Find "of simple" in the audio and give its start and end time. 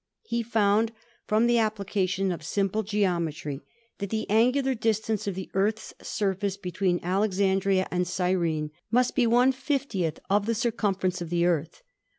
2.31-2.81